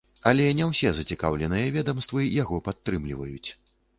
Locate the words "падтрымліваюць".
2.69-3.49